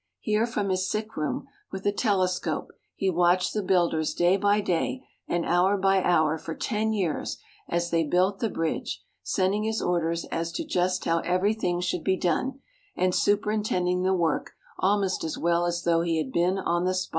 Here 0.19 0.47
from 0.47 0.69
his 0.69 0.89
sick 0.89 1.15
room 1.15 1.45
with 1.71 1.85
a 1.85 1.91
telescope 1.91 2.71
he 2.95 3.11
watched 3.11 3.53
the 3.53 3.61
builders 3.61 4.15
day 4.15 4.35
by 4.35 4.59
day 4.59 5.05
and 5.27 5.45
hour 5.45 5.77
by 5.77 6.01
hour 6.01 6.39
for 6.39 6.55
ten 6.55 6.91
years 6.91 7.37
as 7.69 7.91
they 7.91 8.03
built 8.03 8.39
the 8.39 8.49
bridge, 8.49 9.03
sending 9.21 9.61
his 9.61 9.79
orders 9.79 10.25
as 10.31 10.51
to 10.53 10.65
just 10.65 11.05
how 11.05 11.19
everything 11.19 11.81
should 11.81 12.03
be 12.03 12.17
done, 12.17 12.61
and 12.95 13.13
superintending 13.13 14.01
the 14.01 14.15
work 14.15 14.53
almost 14.79 15.23
as 15.23 15.37
well 15.37 15.67
as 15.67 15.83
though 15.83 16.01
he 16.01 16.17
had 16.17 16.31
been 16.31 16.57
on 16.57 16.83
the 16.85 16.95
spot. 16.95 17.09